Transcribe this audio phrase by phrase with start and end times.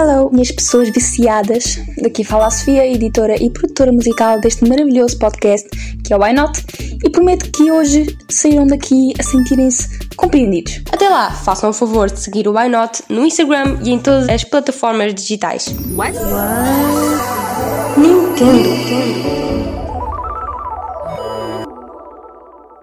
[0.00, 1.76] Hello, minhas pessoas viciadas.
[2.00, 5.68] Daqui fala a Sofia, editora e produtora musical deste maravilhoso podcast
[6.04, 6.64] que é o Why Not,
[7.04, 10.82] e prometo que hoje saíram daqui a sentirem-se compreendidos.
[10.92, 14.28] Até lá, façam o favor de seguir o Why Not no Instagram e em todas
[14.28, 15.66] as plataformas digitais.
[15.96, 16.16] What?
[16.16, 17.98] What?
[17.98, 18.68] Nintendo.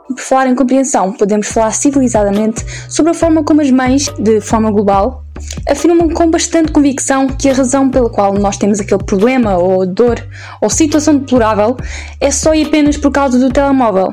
[0.09, 4.70] Por falar em compreensão, podemos falar civilizadamente sobre a forma como as mães, de forma
[4.70, 5.25] global,
[5.70, 10.26] afirmam com bastante convicção que a razão pela qual nós temos aquele problema, ou dor,
[10.62, 11.77] ou situação deplorável
[12.20, 14.12] é só e apenas por causa do telemóvel.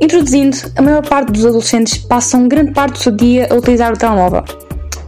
[0.00, 3.96] Introduzindo, a maior parte dos adolescentes passam grande parte do seu dia a utilizar o
[3.96, 4.44] telemóvel.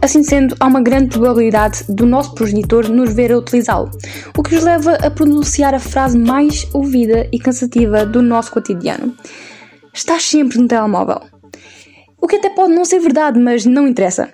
[0.01, 3.89] Assim sendo, há uma grande probabilidade do nosso progenitor nos ver a utilizá-lo,
[4.37, 9.15] o que os leva a pronunciar a frase mais ouvida e cansativa do nosso cotidiano
[9.97, 11.21] estás sempre no telemóvel.
[12.21, 14.29] O que até pode não ser verdade, mas não interessa.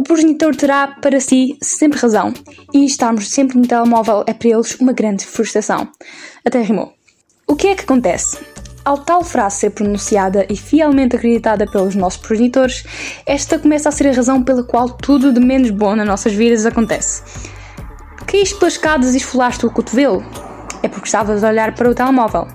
[0.00, 2.32] O progenitor terá para si sempre razão,
[2.72, 5.86] e estarmos sempre no telemóvel é para eles uma grande frustração.
[6.42, 6.94] Até rimou.
[7.46, 8.38] O que é que acontece?
[8.82, 12.82] Ao tal frase ser pronunciada e fielmente acreditada pelos nossos progenitores,
[13.26, 16.64] esta começa a ser a razão pela qual tudo de menos bom nas nossas vidas
[16.64, 17.22] acontece.
[18.26, 20.24] Caíste pelas escadas e esfolaste o cotovelo?
[20.82, 22.48] É porque estavas a olhar para o telemóvel.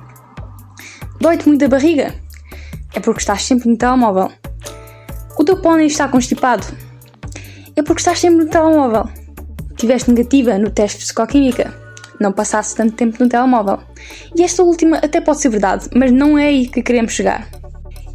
[1.22, 2.16] Dói-te muito a barriga?
[2.92, 4.32] É porque estás sempre no telemóvel.
[5.38, 6.85] O teu pônei está constipado.
[7.76, 9.10] É porque estás sempre no telemóvel.
[9.76, 11.74] Tiveste negativa no teste de psicoquímica.
[12.20, 13.80] Não passaste tanto tempo no telemóvel.
[14.36, 17.50] E esta última até pode ser verdade, mas não é aí que queremos chegar.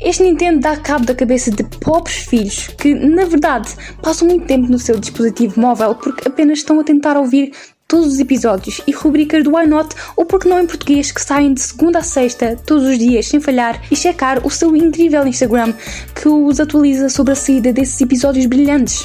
[0.00, 3.68] Este Nintendo dá cabo da cabeça de pobres filhos que, na verdade,
[4.00, 7.52] passam muito tempo no seu dispositivo móvel porque apenas estão a tentar ouvir
[7.86, 11.52] todos os episódios e rubricas do Why Not ou porque não em português que saem
[11.52, 15.74] de segunda a sexta todos os dias sem falhar e checar o seu incrível Instagram
[16.14, 19.04] que os atualiza sobre a saída desses episódios brilhantes.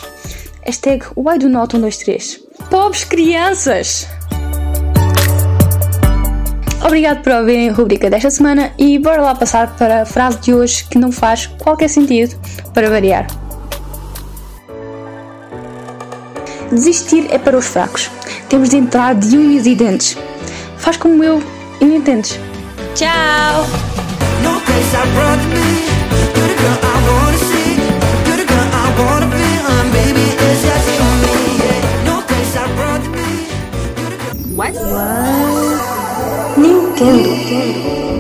[0.66, 2.40] Hashtag Why Do Not 123.
[2.70, 4.08] Pobres crianças!
[6.84, 10.54] Obrigado por ouvirem a rubrica desta semana e bora lá passar para a frase de
[10.54, 12.36] hoje que não faz qualquer sentido
[12.74, 13.28] para variar.
[16.72, 18.10] Desistir é para os fracos.
[18.50, 20.18] Temos de entrar de unhas e dentes.
[20.78, 21.42] Faz como eu
[21.80, 22.40] e me entendes.
[22.96, 23.66] Tchau!
[34.56, 34.74] What?
[34.74, 36.56] What?
[36.56, 37.28] Nintendo.
[37.28, 38.15] Nintendo.